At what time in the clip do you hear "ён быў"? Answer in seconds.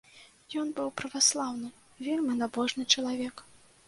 0.61-0.87